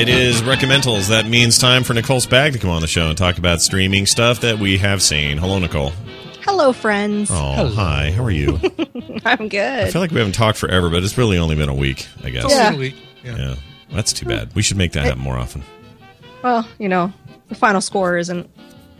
[0.00, 1.10] It is Recommendals.
[1.10, 4.06] That means time for Nicole Spag to come on the show and talk about streaming
[4.06, 5.36] stuff that we have seen.
[5.36, 5.92] Hello, Nicole.
[6.40, 7.30] Hello, friends.
[7.30, 8.10] Oh, hi.
[8.10, 8.58] How are you?
[9.26, 9.60] I'm good.
[9.84, 12.30] I feel like we haven't talked forever, but it's really only been a week, I
[12.30, 12.46] guess.
[12.48, 12.74] Yeah.
[12.76, 12.94] Week.
[13.22, 13.36] Yeah.
[13.36, 13.54] Yeah.
[13.90, 14.54] That's too bad.
[14.54, 15.62] We should make that happen more often.
[16.42, 17.12] well, you know,
[17.48, 18.48] the final score isn't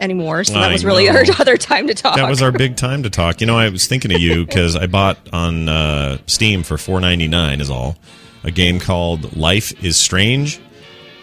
[0.01, 1.15] anymore, so I that was really know.
[1.17, 2.17] our other time to talk.
[2.17, 3.41] That was our big time to talk.
[3.41, 7.01] You know, I was thinking of you because I bought on uh, Steam for four
[7.01, 7.97] ninety nine is all
[8.45, 10.61] a game called Life is Strange,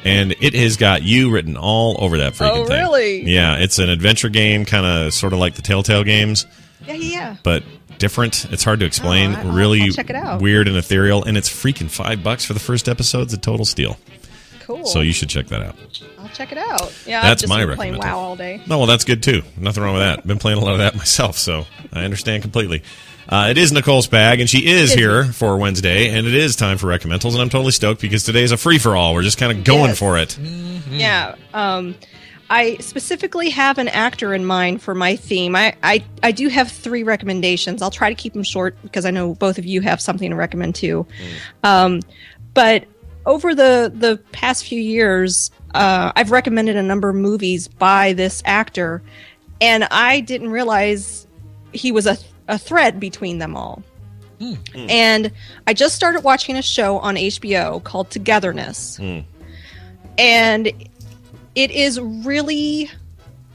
[0.08, 2.78] and it has got you written all over that freaking Oh, thing.
[2.80, 3.24] really?
[3.32, 6.46] Yeah, it's an adventure game, kind of sort of like the Telltale games,
[6.86, 7.36] yeah, yeah, yeah.
[7.44, 7.64] but
[7.98, 8.46] different.
[8.52, 9.32] It's hard to oh, explain.
[9.34, 10.42] Oh, I- I'll- really I'll check it out.
[10.42, 13.24] weird and ethereal, and it's freaking five bucks for the first episode.
[13.24, 13.98] It's a total steal.
[14.62, 14.86] Cool.
[14.86, 15.76] So you should check that out.
[16.20, 16.94] I'll check it out.
[17.06, 17.98] Yeah, That's I've just my been playing.
[18.00, 18.62] WoW all day.
[18.68, 19.42] No, well, that's good too.
[19.58, 20.28] Nothing wrong with that.
[20.28, 22.84] Been playing a lot of that myself, so I understand completely.
[23.30, 26.78] Uh, it is Nicole Spag, and she is here for Wednesday, and it is time
[26.78, 29.14] for recommendals, and I'm totally stoked because today is a free for all.
[29.14, 30.00] We're just kind of going Yes.
[30.00, 30.38] for it.
[30.90, 31.36] Yeah.
[31.54, 31.96] Um,
[32.50, 35.58] I specifically have an actor in mind for my theme.
[35.58, 37.82] I, I, I do have three recommendations.
[37.82, 40.36] I'll try to keep them short because I know both of you have something to
[40.38, 41.06] recommend too.
[41.64, 42.00] Um,
[42.54, 42.86] but
[43.26, 48.42] over the the past few years, uh, I've recommended a number of movies by this
[48.46, 49.04] actor,
[49.60, 51.28] and I didn't realize
[51.74, 53.84] he was a a thread between them all.
[54.76, 55.32] And
[55.66, 59.00] I just started watching a show on HBO called Togetherness.
[60.18, 60.68] And
[61.56, 62.90] it is really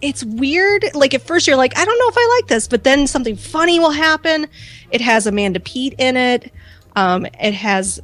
[0.01, 0.85] it's weird.
[0.95, 3.37] Like at first you're like i don't know if i like this but then something
[3.37, 4.49] funny will happen.
[4.91, 6.53] It has amanda peet in it.
[6.97, 8.03] Um, it has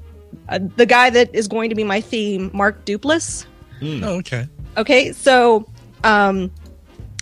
[0.49, 3.45] uh, the guy that is going to be my theme mark duplass.
[3.83, 4.47] Oh, okay.
[4.77, 5.69] okay so
[6.05, 6.53] um,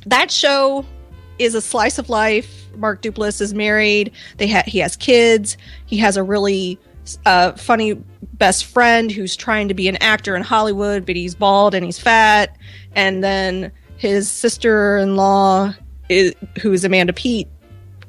[0.05, 0.85] that show
[1.39, 4.13] is a slice of life mark duplass is married.
[4.37, 5.57] They ha- he has kids.
[5.87, 6.79] He has a really
[7.25, 7.95] uh, funny
[8.35, 11.99] best friend who's trying to be an actor in hollywood but he's bald and he's
[11.99, 12.57] fat.
[12.95, 15.75] And then his sister-in-law
[16.09, 17.49] is, who is amanda peet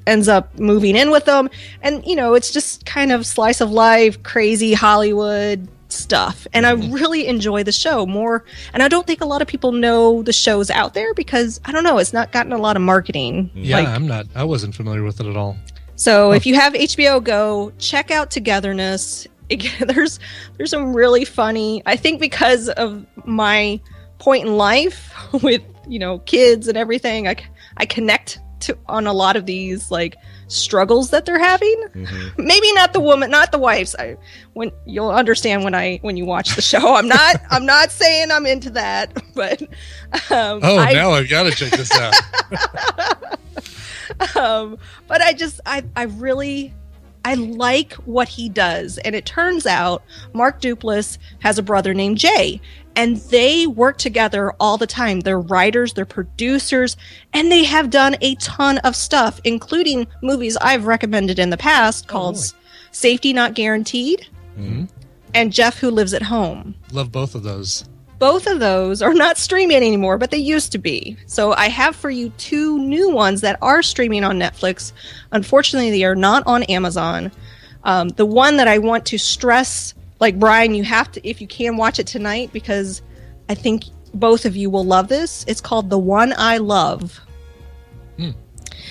[0.06, 1.50] ends up moving in with them.
[1.82, 6.74] And you know it's just kind of slice of life crazy hollywood stuff and i
[6.74, 6.92] mm-hmm.
[6.94, 8.44] really enjoy the show more
[8.74, 11.72] and i don't think a lot of people know the show's out there because i
[11.72, 14.28] don't know it's not gotten a lot of marketing Yeah, Like, I'm not.
[14.36, 15.58] I wasn't familiar with it at all.
[15.96, 20.20] so if you have hbo go check out togetherness Again, there's
[20.58, 23.80] there's some really funny i think because of my
[24.20, 27.36] point in life with you know kids and everything I
[27.78, 30.16] I connect to on a lot of these like
[30.48, 31.84] struggles that they're having.
[32.38, 33.96] Maybe not the woman not the wives.
[33.98, 34.18] I
[34.54, 36.96] when you'll understand when i when you watch the show.
[36.96, 39.62] I'm not i'm not saying i'm into that but
[40.32, 42.14] um Oh, I, now I've got to check this out.
[44.38, 46.74] um, but I just I I really
[47.26, 52.18] I like what he does, and it turns out Mark Duplass has a brother named
[52.18, 52.62] Jay,
[52.96, 55.20] and they work together all the time.
[55.20, 56.96] They're writers, they're producers,
[57.34, 62.08] and they have done a ton of stuff, including movies I've recommended in the past
[62.08, 62.48] called really?
[62.92, 64.26] Safety Not Guaranteed
[64.58, 64.88] Mhm.
[65.34, 67.84] and Jeff Who Lives at Home Love both of those.
[68.20, 71.18] Both of those are not streaming anymore, but they used to be.
[71.26, 74.94] So I have for you two new ones that are streaming on Netflix.
[75.32, 77.32] Unfortunately, they are not on Amazon.
[77.84, 81.48] Um, the one that I want to stress, like Brian, you have to, if you
[81.48, 83.02] can, watch it tonight because
[83.50, 83.84] I think
[84.14, 85.46] both of you will love this.
[85.48, 87.22] It's called The One I Love.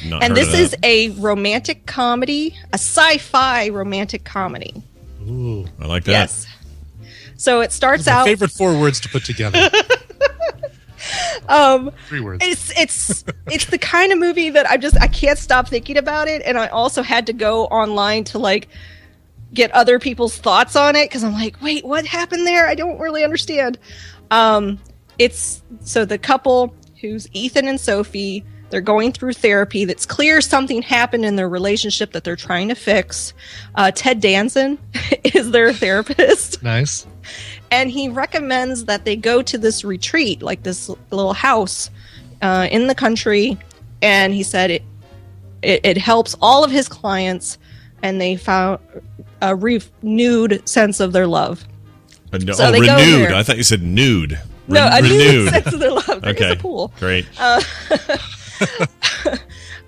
[0.05, 4.83] Not and this is a romantic comedy, a sci fi romantic comedy.
[5.23, 5.67] Ooh.
[5.81, 6.13] I like that.
[6.13, 6.47] Yes.
[7.37, 8.27] So it starts My out.
[8.27, 9.69] favorite four words to put together.
[11.49, 12.45] Um, Three words.
[12.45, 16.27] it's it's it's the kind of movie that I just I can't stop thinking about
[16.27, 18.67] it, and I also had to go online to like
[19.55, 22.67] get other people's thoughts on it because I'm like, wait, what happened there?
[22.67, 23.79] I don't really understand.
[24.33, 24.81] Um,
[25.19, 28.45] it's so the couple who's Ethan and Sophie.
[28.71, 29.85] They're going through therapy.
[29.85, 33.33] That's clear something happened in their relationship that they're trying to fix.
[33.77, 34.77] Uh, Ted Danson
[35.25, 37.07] is their therapist Nice.
[37.71, 41.91] And he recommends that they go to this retreat, like this little house
[42.43, 43.59] uh, in the country.
[44.03, 44.83] And he said it,
[45.63, 47.59] it it helps all of his clients,
[48.03, 48.79] and they found
[49.43, 51.65] a renewed sense of their love.
[52.33, 53.33] Uh, no- So oh, renewed.
[53.33, 54.39] I thought you said nude.
[54.69, 56.23] No, Ren- a renewed sense of their love.
[56.23, 56.53] There okay.
[56.53, 56.93] a pool.
[56.99, 57.27] Great.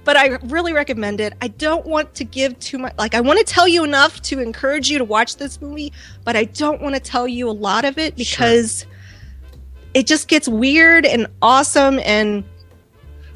[0.09, 1.35] but I really recommend it.
[1.43, 2.95] I don't want to give too much.
[2.97, 5.93] Like, I want to tell you enough to encourage you to watch this movie,
[6.25, 8.87] but I don't want to tell you a lot of it because
[9.93, 12.43] it just gets weird and awesome and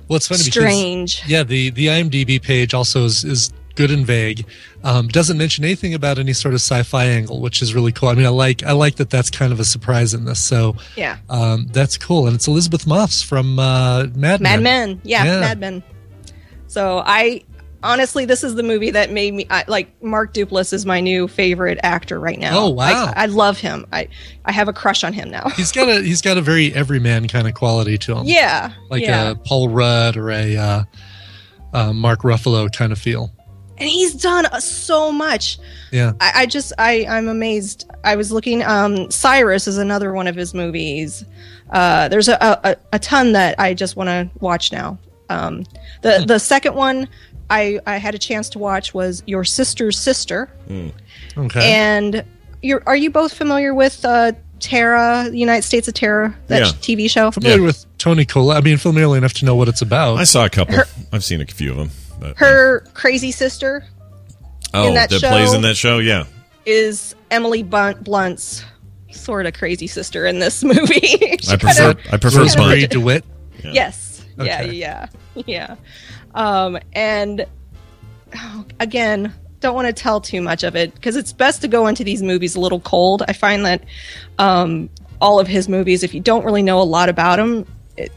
[0.09, 1.17] Well, it's funny strange.
[1.17, 4.47] because yeah, the the IMDb page also is, is good and vague.
[4.83, 8.09] Um, doesn't mention anything about any sort of sci-fi angle, which is really cool.
[8.09, 10.41] I mean, I like I like that that's kind of a surprise in this.
[10.41, 11.19] So Yeah.
[11.29, 14.43] um, that's cool, and it's Elisabeth Moss from uh, Mad Men.
[14.43, 15.01] Mad Men.
[15.05, 15.41] Yeah, Yeah.
[15.41, 15.83] Mad Men.
[16.73, 17.43] So I
[17.83, 21.29] honestly, this is the movie that made me I, like Mark Duplass is my new
[21.29, 22.59] favorite actor right now.
[22.59, 23.07] Oh, wow.
[23.07, 23.85] Like, I love him.
[23.93, 24.09] I
[24.47, 25.51] I have a crush on him now.
[25.51, 29.03] He's got a he's got a very everyman kind of quality to him, yeah, like
[29.03, 29.33] yeah.
[29.33, 30.85] a Paul Rudd or a uh,
[31.75, 33.31] uh, Mark Ruffalo kind of feel.
[33.83, 35.59] and he's done uh, so much.
[35.91, 37.91] Yeah, I, I just I I'm amazed.
[38.05, 38.63] I was looking.
[38.63, 41.25] Um, Cyrus is another one of his movies.
[41.71, 44.99] Uh, there's a, a a ton that I just want to watch now.
[45.33, 45.65] Um,
[46.03, 47.09] the the second one
[47.51, 50.51] I I had a chance to watch was Your Sister's Sister,
[51.37, 51.73] okay.
[51.73, 52.25] and
[52.63, 56.67] you're are you both familiar with uh, Tara, the United States of Tara, that Yeah.
[56.67, 57.31] TV show?
[57.31, 57.67] familiar yeah.
[57.67, 58.59] with Toni Collette.
[58.59, 60.19] I mean, familiar enough to know what it's about.
[60.19, 60.75] I saw a couple.
[60.77, 61.91] Her- I've seen a few of them.
[62.21, 63.85] But, Her crazy sister
[64.75, 65.99] oh, in that that show- plays in that show.
[65.99, 66.25] Yeah,
[66.67, 68.65] is Emily Blunt, Blunt's
[69.11, 71.35] sort of crazy sister in this movie.
[71.51, 71.95] I prefer.
[71.95, 73.25] kinda- I prefer Rosemarie DeWitt.
[73.65, 73.71] Yeah.
[73.73, 74.12] Yes.
[74.39, 74.73] Yeah, Okay.
[74.73, 75.07] yeah,
[75.47, 75.77] yeah.
[76.35, 77.47] Um, and
[78.37, 81.87] oh, again, don't want to tell too much of it because it's best to go
[81.87, 83.23] into these movies a little cold.
[83.29, 83.85] I find that
[84.39, 84.89] um,
[85.21, 88.11] all of his movies, if you don't really know a lot about him, it,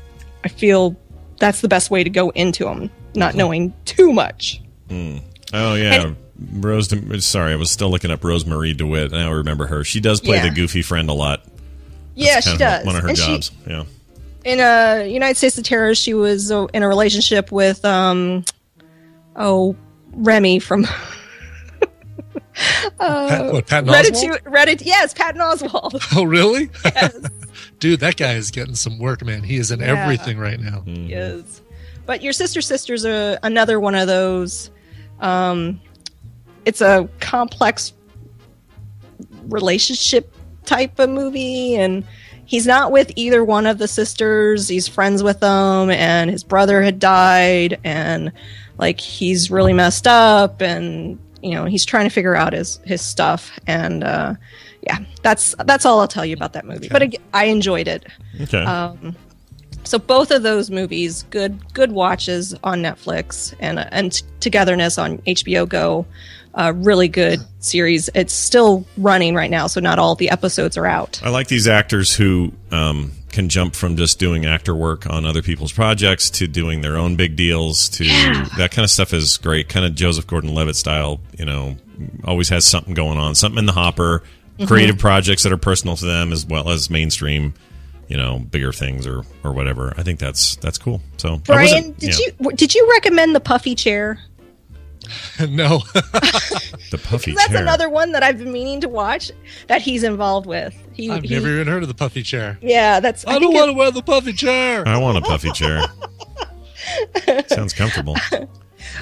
[0.44, 0.96] I feel
[1.40, 4.62] that's the best way to go into them, not knowing too much.
[4.90, 6.14] Oh yeah,
[6.54, 6.90] Rose.
[7.26, 9.14] Sorry, I was still looking up Rosemarie DeWitt.
[9.14, 9.84] I remember her.
[9.84, 10.50] She does play Yeah.
[10.50, 11.44] the goofy friend a lot.
[12.16, 12.86] yeah, she does.
[12.86, 13.52] One of her And she- jobs.
[13.68, 13.84] yeah.
[14.46, 18.46] In uh United States of Tara, she was uh, in a relationship with um
[19.36, 19.76] oh
[20.14, 20.86] Remy from
[22.54, 24.40] Pat, what, Patton Oswalt?
[24.40, 24.42] Reddit.
[24.44, 24.82] Reddit.
[24.86, 26.02] Yes, Patton Oswalt.
[26.18, 26.70] Oh, really?
[26.86, 27.18] Yes.
[27.80, 29.44] Dude, that guy is getting some work, man.
[29.44, 29.88] He is in Yeah.
[30.04, 30.82] everything right now.
[30.86, 31.62] He is.
[32.06, 34.72] But your sister sister's a, another one of those.
[35.20, 35.82] Um,
[36.64, 37.92] it's a complex
[39.50, 40.34] relationship
[40.66, 42.06] type of movie, and
[42.46, 44.68] he's not with either one of the sisters.
[44.68, 48.32] He's friends with them, and his brother had died, and
[48.78, 53.02] like he's really messed up, and you know he's trying to figure out his his
[53.02, 54.36] stuff, and uh,
[54.82, 56.88] yeah, that's that's all I'll tell you about that movie.
[56.88, 58.06] But ag- I enjoyed it.
[58.42, 58.64] Okay.
[58.64, 59.16] Um,
[59.84, 65.68] so both of those movies, good good watches on Netflix and and Togetherness on HBO
[65.68, 66.06] Go.
[66.56, 68.10] Uh, really good series.
[68.16, 71.22] It's still running right now, so not all the episodes are out.
[71.22, 75.42] I like these actors who um, can jump from just doing actor work on other
[75.42, 77.90] people's projects to doing their own big deals.
[77.90, 78.48] To Yeah.
[78.58, 79.68] that kind of stuff is great.
[79.68, 81.20] Kind of Joseph Gordon-Levitt style.
[81.38, 81.76] You know,
[82.24, 84.24] always has something going on, something in the hopper.
[84.58, 84.68] Mm-hmm.
[84.68, 87.54] Creative projects that are personal to them as well as mainstream.
[88.08, 89.94] You know, bigger things or or whatever.
[89.98, 91.02] I think that's that's cool.
[91.18, 94.20] So Brian, did yeah, you did you recommend the puffy chair?
[95.50, 95.80] no.
[96.92, 97.62] the puffy That's chair?
[97.62, 99.32] another one that I've been meaning to watch
[99.68, 100.76] that he's involved with.
[100.94, 102.58] He, I've he- never even heard of the puffy chair.
[102.62, 103.26] yeah, that's.
[103.26, 104.88] I, I, don't want to wear the puffy chair.
[104.88, 105.82] I want a puffy chair.
[107.48, 108.16] Sounds comfortable.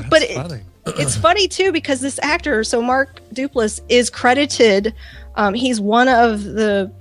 [0.10, 0.62] but it, Funny.
[0.86, 4.94] it's funny too because this actor, so Mark Duplass, is credited.
[5.36, 6.92] Um, he's one of the,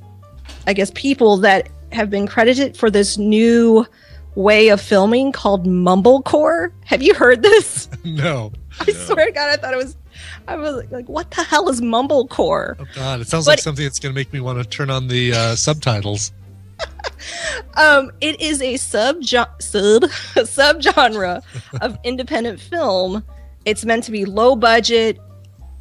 [0.67, 3.87] I guess, people that have been credited for this new
[4.35, 6.73] way of filming called mumblecore.
[6.85, 7.89] Have you heard this?
[8.05, 8.51] No.
[8.81, 9.97] I swear to God, I thought it was.
[10.49, 13.21] I was like, "What the hell is mumblecore?" Oh, God.
[13.21, 15.33] It sounds But- like something that's going to make me want to turn on the
[15.33, 16.33] uh, subtitles.
[17.77, 21.43] Um, it is a sub sub subgenre
[21.81, 23.23] of independent film.
[23.65, 25.19] It's meant to be low budget,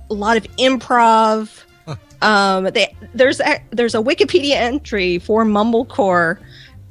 [0.10, 1.64] a lot of improv.
[2.22, 6.38] Um, they, there's a, there's a Wikipedia entry for Mumblecore,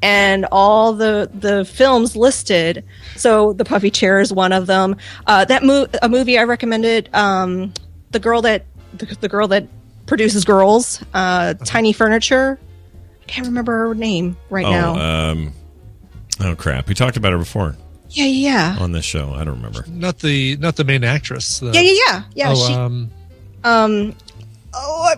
[0.02, 2.84] and all the the films listed.
[3.16, 4.96] So the Puffy Chair is one of them.
[5.26, 7.08] Uh, that mo- a movie I recommended.
[7.14, 7.72] Um,
[8.10, 8.64] the girl that
[8.94, 9.66] the, the girl that
[10.06, 12.58] produces girls, uh, Tiny Furniture.
[13.22, 15.30] I can't remember her name right Oh, now.
[15.30, 15.52] um,
[16.40, 16.88] oh crap!
[16.88, 17.76] We talked about her before
[18.08, 19.32] Yeah, yeah, on this show.
[19.34, 19.84] I don't remember.
[19.86, 21.60] Not the not the main actress.
[21.60, 22.48] The, yeah, yeah, yeah, yeah.
[22.50, 23.10] oh, she, um,
[23.62, 24.16] um,
[24.74, 25.14] oh,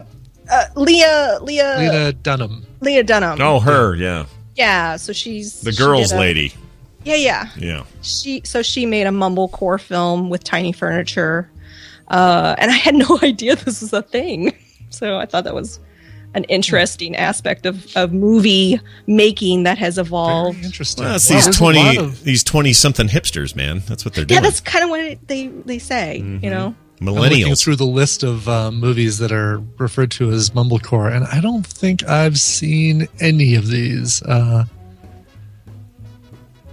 [0.51, 2.67] uh, Leah, Leah, Leah, Dunham.
[2.83, 3.41] Leah Dunham.
[3.41, 4.27] Oh, her, yeah,
[4.63, 4.97] yeah.
[4.97, 6.53] So she's the girls' did a- lady.
[7.05, 7.49] Yeah, yeah.
[7.59, 11.51] Yeah, She so she made a mumblecore film with tiny furniture,
[12.09, 14.55] uh, and I had no idea this was a thing.
[14.91, 15.81] So I thought that was
[16.35, 20.57] an interesting aspect of, of movie making that has evolved.
[20.59, 21.05] Very interesting.
[21.05, 23.83] well, that's Wow, these there's twenty of- these twenty something hipsters, man.
[23.89, 24.43] That's what they're Yeah, doing.
[24.45, 26.19] that's kind of what they they say.
[26.19, 26.75] You know.
[27.01, 27.63] I'm looking Millennials.
[27.63, 31.67] through the list of uh, movies that are referred to as mumblecore, and I don't
[31.67, 34.23] think I've seen any of these.
[34.23, 34.65] Uh,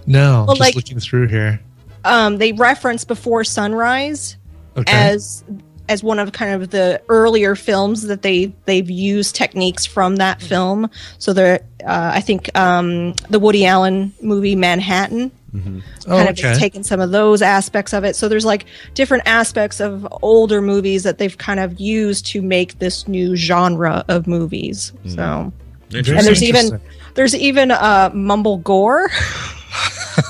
[0.06, 1.60] no, Well, just like- looking through here.
[2.04, 4.36] um, they reference before sunrise
[4.76, 4.92] Okay.
[4.92, 5.42] as
[5.90, 10.40] as one of kind of the earlier films that they they've used techniques from that
[10.40, 10.88] film.
[11.18, 16.54] So there, uh, I think um, the Woody Allen movie Manhattan oh, kind of okay.
[16.54, 18.14] taken some of those aspects of it.
[18.14, 22.78] So there's like different aspects of older movies that they've kind of used to make
[22.78, 24.92] this new genre of movies.
[25.06, 25.52] So
[25.90, 26.80] Very and there's even
[27.14, 29.10] there's even uh, mumble gore.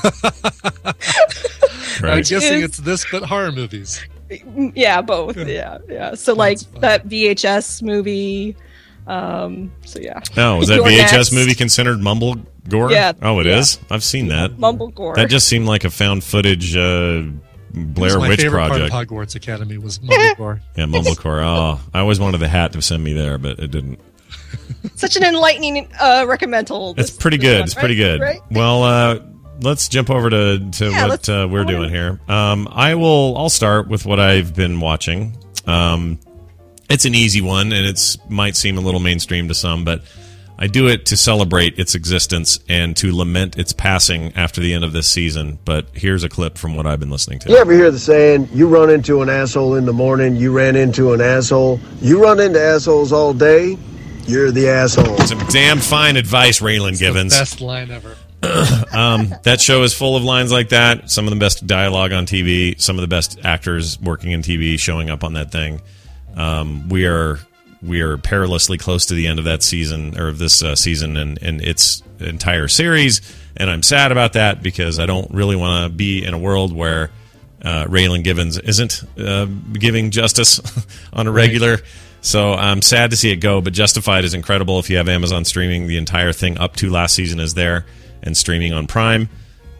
[2.02, 4.02] I'm guessing is- it's this, but horror movies.
[4.74, 5.36] Yeah, both.
[5.36, 6.14] Yeah, yeah.
[6.14, 6.80] So like fun.
[6.82, 8.56] that VHS movie.
[9.06, 10.20] Um, so yeah.
[10.36, 11.32] Oh, was that You're VHS next.
[11.32, 12.36] movie considered mumble
[12.68, 12.92] gore?
[12.92, 13.78] Yeah, Oh, it is.
[13.80, 13.94] yeah.
[13.94, 14.58] I've seen that.
[14.58, 15.16] Mumble gore.
[15.16, 17.22] That just seemed like a found footage uh,
[17.72, 18.90] Blair my Witch favorite project.
[18.92, 20.60] part of Hogwarts Academy was Mumblecore.
[20.76, 21.42] Yeah, Mumblecore.
[21.44, 23.98] Oh, I always wanted the hat to send me there, but it didn't.
[24.94, 26.96] Such an enlightening uh, recommendal.
[26.98, 27.58] It's pretty good.
[27.60, 28.20] one, It's pretty good.
[28.20, 28.40] Right?
[28.50, 29.18] Well, uh,
[29.62, 32.20] let's jump over to, to Yeah, what uh, we're I wanna- doing here.
[32.28, 33.36] Um, I will.
[33.36, 35.36] I'll start with what I've been watching.
[35.66, 36.18] Um,
[36.88, 40.02] it's an easy one, and it's might seem a little mainstream to some, but
[40.58, 44.84] I do it to celebrate its existence and to lament its passing after the end
[44.84, 45.58] of this season.
[45.64, 47.48] But here's a clip from what I've been listening to.
[47.50, 50.76] You ever hear the saying, you run into an asshole in the morning, you ran
[50.76, 51.80] into an asshole?
[52.02, 53.78] You run into assholes all day,
[54.26, 55.16] you're the asshole.
[55.18, 57.32] Some damn fine advice, Raylan Givens.
[57.38, 58.16] Best line ever.
[59.42, 61.10] that show is full of lines like that.
[61.10, 62.80] Some of the best dialogue on TV.
[62.80, 65.82] Some of the best actors working in TV showing up on that thing.
[66.36, 67.38] Um, we are
[67.82, 71.16] we are perilously close to the end of that season or of this uh, season
[71.16, 73.20] and, and its entire series.
[73.56, 76.74] And I'm sad about that because I don't really want to be in a world
[76.74, 77.10] where
[77.62, 80.60] uh, Raylan Givens isn't uh, giving justice
[81.12, 81.78] on a regular.
[82.22, 84.78] So I'm sad to see it go, but Justified is incredible.
[84.78, 87.86] If you have Amazon streaming, the entire thing up to last season is there
[88.22, 89.28] and streaming on Prime.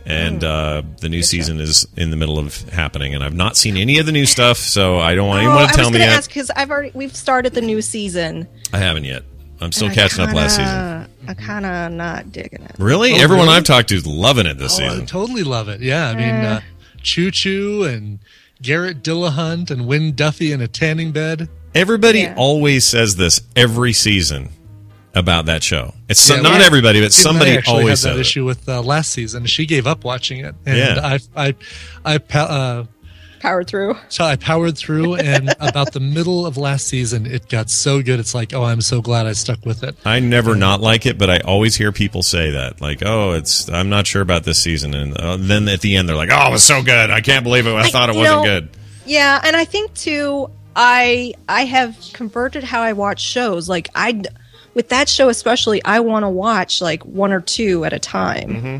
[0.06, 3.76] And uh, the new season is in the middle of happening, and I've not seen
[3.76, 5.84] any of the new stuff, so I don't want Oh, anyone I to was tell
[5.84, 6.16] going me to yet.
[6.18, 8.48] ask because I've already we've started the new season.
[8.72, 9.22] I haven't yet.
[9.60, 10.64] I'm still and I catching up last season.
[10.74, 12.72] kinda- I kind of not digging it.
[12.78, 13.12] Really?
[13.12, 13.58] Oh, Everyone really?
[13.58, 15.06] I've talked to is loving it this Oh, I season.
[15.06, 15.82] totally love it.
[15.82, 16.60] Yeah, I mean, uh,
[17.02, 18.20] Choo Choo and
[18.62, 21.48] Garrett Dillahunt and Wynn Duffy in a tanning bed.
[21.74, 22.34] Everybody Yeah.
[22.38, 24.48] always says this every season
[25.14, 25.94] about that show.
[26.08, 28.16] It's so, Yeah, not we- everybody, but Steve and I somebody always had that says
[28.16, 28.20] it.
[28.20, 29.46] issue with uh, last season.
[29.46, 31.18] She gave up watching it, and Yeah.
[31.36, 31.54] I,
[32.04, 32.84] I, I, uh,
[33.40, 33.96] Powered through.
[34.10, 38.20] so I powered through, and about the middle of last season, it got so good.
[38.20, 39.96] It's like, oh, I'm so glad I stuck with it.
[40.04, 43.66] I never not like it, but I always hear people say that, like, "Oh, it's
[43.70, 46.48] I'm not sure about this season," and uh, then at the end they're like, "Oh,
[46.48, 47.10] it was so good!
[47.10, 47.72] I can't believe it!
[47.74, 48.68] I, thought it wasn't know, good."
[49.06, 50.50] Yeah, and I think too.
[50.76, 53.70] I I have converted how I watch shows.
[53.70, 54.20] Like I,
[54.74, 58.48] with that show especially, I want to watch like one or two at a time.
[58.48, 58.76] Mm-hmm.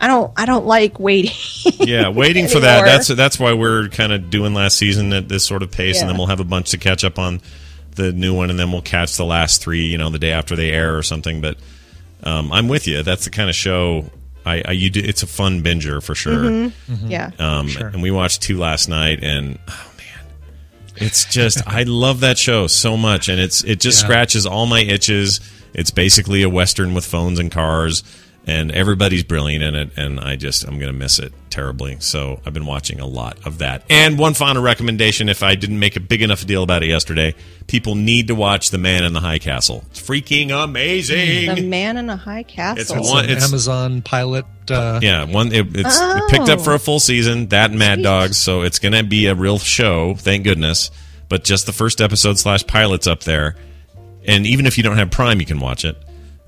[0.00, 0.32] I don't.
[0.36, 1.32] I don't like waiting.
[1.78, 2.84] Yeah, waiting for that.
[2.84, 6.10] That's that's why we're kind of doing last season at this sort of pace, and
[6.10, 7.40] then we'll have a bunch to catch up on
[7.94, 10.56] the new one, and then we'll catch the last three, you know, the day after
[10.56, 11.40] they air or something.
[11.40, 11.56] But
[12.22, 13.02] um, I'm with you.
[13.02, 14.10] That's the kind of show
[14.44, 15.00] I, I you do.
[15.00, 16.44] It's a fun binger for sure.
[16.44, 17.10] Mm-hmm.
[17.10, 17.30] yeah.
[17.38, 17.88] Um, Sure.
[17.88, 19.93] And we watched two last night, and oh man,
[20.96, 24.06] it's just I love that show so much, and it's it just Yeah.
[24.06, 25.40] scratches all my itches.
[25.74, 28.02] It's basically a western with phones and cars,
[28.46, 31.96] and everybody's brilliant in it, and I just I'm gonna miss it terribly.
[32.00, 33.84] So I've been watching a lot of that.
[33.88, 37.34] And one final recommendation, if I didn't make a big enough deal about it yesterday,
[37.68, 39.84] people need to watch The Man in the High Castle.
[39.90, 41.54] It's freaking amazing.
[41.54, 42.80] The Man in the High Castle.
[42.80, 44.44] It's It's one- an it's- Amazon pilot.
[44.70, 47.48] Uh, Yeah, one it, it's it picked up for a full season.
[47.48, 48.02] That and Mad Sweet.
[48.04, 50.14] Dogs, so it's going to be a real show.
[50.14, 50.90] Thank goodness.
[51.28, 53.56] But just the first episode slash pilots up there,
[54.26, 55.96] and even if you don't have Prime, you can watch it.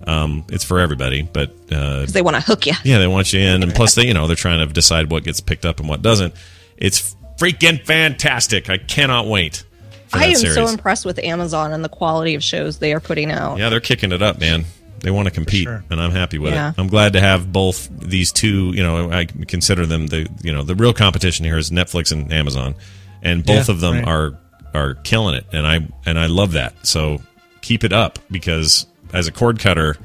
[0.06, 2.74] Um, it's for everybody, but uh, 'Cause they want to hook you.
[2.84, 5.24] yeah, they want you in, and plus they you know they're trying to decide what
[5.24, 6.32] gets picked up and what doesn't.
[6.76, 8.70] It's freaking fantastic!
[8.70, 9.64] I cannot wait.
[10.08, 10.54] For I that am series.
[10.54, 13.58] so impressed with Amazon and the quality of shows they are putting out.
[13.58, 14.64] Yeah, they're kicking it up, man.
[15.00, 15.84] They want to compete, sure.
[15.90, 16.70] and I'm happy with Yeah.
[16.70, 16.74] it.
[16.78, 18.70] I'm glad to have both these two.
[18.74, 22.32] You know, I consider them the you know the real competition here is Netflix and
[22.32, 22.76] Amazon,
[23.22, 24.06] and both Yeah, of them right.
[24.06, 24.38] are
[24.72, 26.74] are killing it, and I and I love that.
[26.86, 27.20] So
[27.60, 29.96] keep it up because as a cord cutter,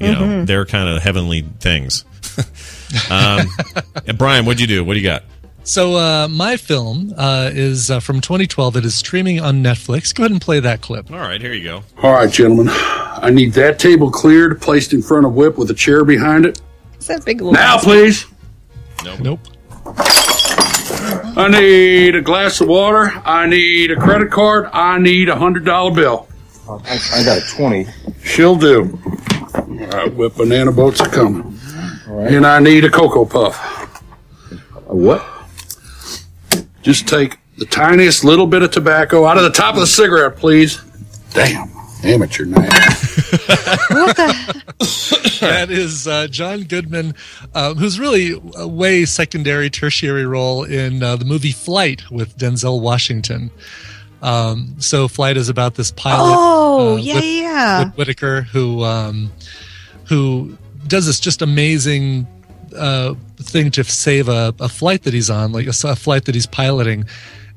[0.00, 0.20] you Mm-hmm.
[0.20, 2.04] know they're kind of heavenly things.
[3.10, 3.46] um,
[4.06, 4.84] and Brian, what'd you do?
[4.84, 5.22] What do you got?
[5.64, 8.78] So uh, my film uh, is uh, from 2012.
[8.78, 10.12] It is streaming on Netflix.
[10.12, 11.08] Go ahead and play that clip.
[11.12, 11.84] All right, here you go.
[12.02, 12.66] All right, gentlemen.
[12.70, 16.60] I need that table cleared, placed in front of Whip with a chair behind it.
[16.98, 18.26] Is that big little Now, please.
[19.04, 19.20] Nope.
[19.20, 19.40] Nope.
[21.34, 23.12] I need a glass of water.
[23.24, 24.68] I need a credit card.
[24.72, 26.28] I need a hundred dollar bill.
[26.84, 27.86] I, I got a 20.
[28.22, 28.98] She'll do.
[29.54, 31.58] All right, Whip banana boats are coming.
[32.08, 33.56] And I need a cocoa puff.
[34.88, 35.24] A what?
[36.82, 40.36] Just take the tiniest little bit of tobacco out of the top of the cigarette,
[40.36, 40.80] please.
[41.32, 41.70] Damn,
[42.04, 42.68] amateur night.
[45.40, 47.14] that is uh, John Goodman,
[47.54, 52.80] um, who's really a way secondary, tertiary role in uh, the movie Flight with Denzel
[52.80, 53.50] Washington.
[54.22, 56.34] Um, so Flight is about this pilot.
[56.36, 57.84] Oh, uh, yeah, Whit- yeah.
[57.84, 59.32] Whit- Whitaker, who um,
[60.08, 62.26] who does this just amazing
[62.76, 66.46] uh, thing to save a, a flight that he's on, like a flight that he's
[66.46, 67.04] piloting.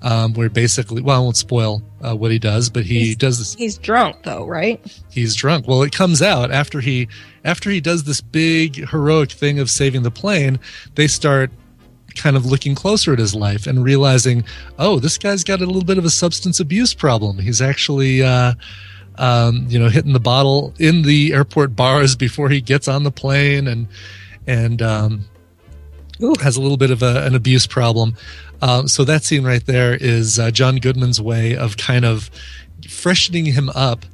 [0.01, 3.39] Um, where basically, well, I won't spoil uh, what he does, but he He's- does
[3.39, 4.79] this He's drunk though, right?
[5.09, 5.67] he's drunk.
[5.67, 7.07] Well, it comes out after he
[7.43, 10.59] after he does this big heroic thing of saving the plane.
[10.93, 11.49] They start
[12.15, 14.43] kind of looking closer at his life and realizing,
[14.79, 17.37] oh, this guy's got a little bit of a substance abuse problem.
[17.39, 18.53] He's actually, uh,
[19.17, 23.11] um, you know, hitting the bottle in the airport bars before he gets on the
[23.11, 23.87] plane, and
[24.47, 25.25] and um,
[26.41, 28.15] has a little bit of a, an abuse problem.
[28.61, 32.29] Um, so that scene right there is uh, John Goodman's way of kind of
[32.87, 34.05] freshening him up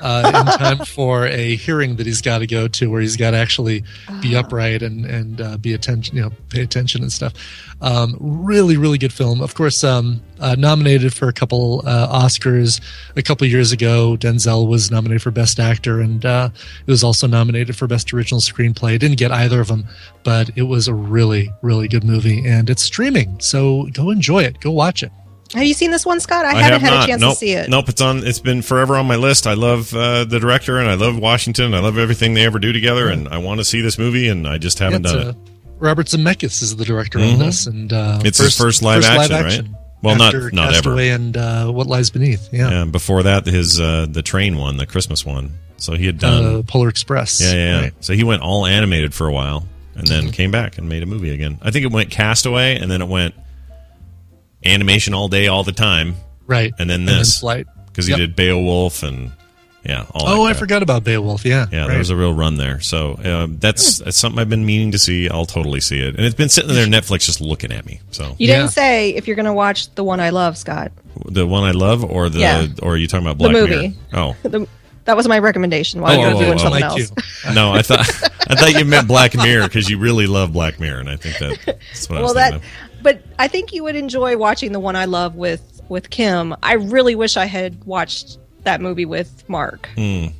[0.00, 3.32] uh, in time for a hearing that he's got to go to, where he's got
[3.32, 3.84] to actually
[4.20, 7.32] be upright and and uh, be attention, you know, pay attention and stuff.
[7.80, 9.40] Um, really, really good film.
[9.40, 12.80] Of course, um, uh, nominated for a couple uh, Oscars
[13.16, 14.16] a couple years ago.
[14.18, 16.50] Denzel was nominated for Best Actor, and uh,
[16.86, 18.98] it was also nominated for Best Original Screenplay.
[18.98, 19.86] Didn't get either of them,
[20.24, 23.38] but it was a really, really good movie, and it's streaming.
[23.40, 24.60] So go enjoy it.
[24.60, 25.12] Go watch it.
[25.54, 26.44] Have you seen this one, Scott?
[26.44, 27.04] I, I haven't have had not.
[27.04, 27.32] a chance nope.
[27.32, 27.70] to see it.
[27.70, 27.88] Nope.
[27.88, 28.26] It's on.
[28.26, 29.46] It's been forever on my list.
[29.46, 31.72] I love uh, the director and I love Washington.
[31.74, 34.46] I love everything they ever do together, and I want to see this movie, and
[34.46, 35.36] I just haven't It's, done uh, it.
[35.78, 37.32] Robert Zemeckis is the director Mhm.
[37.34, 39.64] on this, and uh, It's his first live action, right?
[40.02, 40.98] Well, not- after not ever.
[41.00, 42.48] And uh, What Lies Beneath.
[42.52, 45.52] Yeah, And before that, his uh, the train one, the Christmas one.
[45.78, 46.44] So he had done.
[46.58, 47.40] uh, Polar Express.
[47.40, 47.80] yeah, yeah, yeah.
[47.82, 47.92] Right.
[48.00, 50.30] So he went all animated for a while, and then Mm-hmm.
[50.32, 51.58] came back and made a movie again.
[51.62, 53.34] I think it went Castaway, and then it went
[54.64, 56.14] animation all day, all the time,
[56.46, 56.72] Right.
[56.78, 57.66] and then then this Flight.
[57.86, 59.32] because he did Beowulf and
[59.84, 60.04] yeah.
[60.12, 61.44] All that Oh, I forgot about Beowulf.
[61.46, 61.88] Yeah, Yeah, right.
[61.90, 62.80] there was a real run there.
[62.80, 65.30] So uh, that's, that's something I've been meaning to see.
[65.30, 68.00] I'll totally see it, and it's been sitting there Netflix just looking at me.
[68.10, 70.92] So You didn't say if you're going to watch the one I love, Scott.
[71.26, 72.66] the one I love, or the Yeah.
[72.82, 73.96] or are you talking about The Black movie.
[74.12, 74.34] Mirror?
[74.34, 74.66] Oh The,
[75.04, 77.10] that was my recommendation Why Oh, you oh, doing oh, something like else.
[77.46, 77.54] you.
[77.54, 78.00] no, I thought
[78.50, 81.38] I thought you meant Black Mirror because you really love Black Mirror, and I think
[81.38, 82.68] that, that's what I was that, thinking.
[83.08, 86.54] But I think you would enjoy watching the one I love with with Kim.
[86.62, 89.88] I really wish I had watched that movie with Mark.
[89.96, 90.32] Of.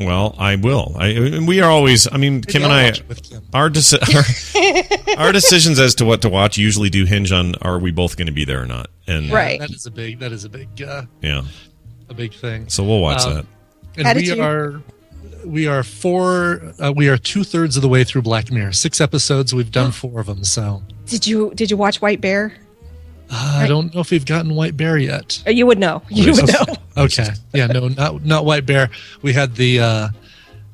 [0.00, 0.94] Well, I will.
[0.98, 2.06] I we are always.
[2.12, 2.84] I mean, Kim and I'll I.
[2.88, 3.42] watch it with Kim.
[3.54, 7.78] Our, deci- our our decisions as to what to watch usually do hinge on are
[7.78, 9.60] we both going to be there or not, and Right.
[9.60, 10.18] That is a big.
[10.18, 10.82] That is a big.
[10.82, 11.42] Uh, yeah.
[12.10, 12.68] a big thing.
[12.68, 13.46] So we'll watch Um, that.
[13.96, 14.82] And How did we you- are.
[15.44, 16.72] We are four.
[16.82, 18.72] Uh, we are two thirds of the way through Black Mirror.
[18.72, 19.54] Six episodes.
[19.54, 20.44] We've done four of them.
[20.44, 22.52] So Did you did you watch White Bear?
[23.30, 25.42] uh, I don't know if we've gotten White Bear yet.
[25.46, 26.02] Uh, You would know.
[26.10, 26.74] You would know.
[26.96, 27.28] Okay.
[27.52, 27.66] Yeah.
[27.66, 27.88] No.
[27.88, 28.90] Not not White Bear.
[29.22, 30.08] We had the uh,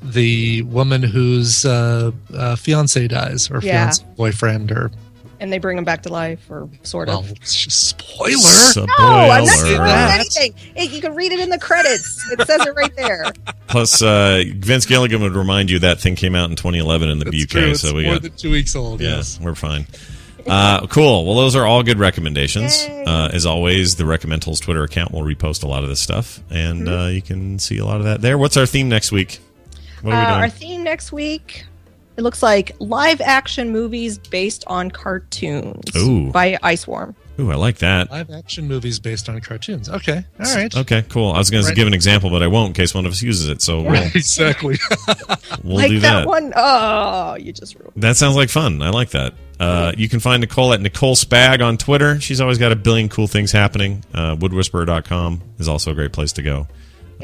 [0.03, 3.85] the woman whose uh, uh, fiance dies, or Yeah.
[3.85, 4.91] fiance boyfriend, or
[5.41, 7.33] And they bring him back to life, or sort well, of.
[7.47, 8.31] spoiler.
[8.31, 8.87] Spoiler.
[8.99, 9.75] No, I'm not Spoiler.
[9.75, 10.55] spoiling anything.
[10.77, 12.31] Hey, you can read it in the credits.
[12.31, 13.33] It says it right there.
[13.67, 17.25] Plus, uh, Vince Gilligan would remind you that thing came out in 2011 in the
[17.25, 17.71] That's UK, true.
[17.71, 19.01] It's so we more got than two weeks old.
[19.01, 19.41] yeah, Yes.
[19.41, 19.87] we're fine.
[20.47, 21.25] Uh, cool.
[21.25, 22.79] Well, those are all good recommendations.
[23.07, 26.83] Uh, as always, the Recommendals Twitter account will repost a lot of this stuff, and
[26.87, 26.99] Mm-hmm.
[27.01, 28.37] uh, you can see a lot of that there.
[28.37, 29.39] What's our theme next week?
[30.03, 31.65] What are Uh, we our theme next week.
[32.21, 36.31] It looks like live action movies based on cartoons Ooh.
[36.31, 37.15] by Iceworm.
[37.39, 38.11] Ooh, I like that.
[38.11, 39.89] Live action movies based on cartoons.
[39.89, 40.23] Okay.
[40.39, 40.77] All right.
[40.77, 41.33] Okay, cool.
[41.33, 43.23] I was going to give an example, but I won't in case one of us
[43.23, 43.63] uses it.
[43.63, 44.77] So we'll, exactly.
[45.65, 46.27] we'll like do that, that.
[46.27, 46.53] one.
[46.55, 47.95] Oh, you just ruined.
[47.97, 48.83] That sounds like fun.
[48.83, 49.33] I like that.
[49.59, 52.21] Uh, you can find Nicole at Nicole Spag on Twitter.
[52.21, 54.05] She's always got a billion cool things happening.
[54.13, 56.67] Uh, woodwhisperer.com is also a great place to go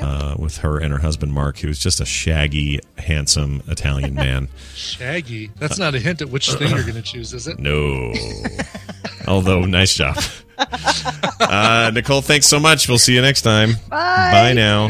[0.00, 4.48] uh, with her and her husband, Mark, who's just a shaggy, handsome Italian man.
[4.74, 5.50] Shaggy.
[5.58, 7.58] That's not a hint at which thing you're going to choose, is it?
[7.58, 8.12] no.
[9.28, 10.16] Although, nice job.
[11.38, 12.88] Uh, Nicole, thanks so much.
[12.88, 13.74] We'll see you next time.
[13.88, 14.30] Bye.
[14.32, 14.88] Bye now.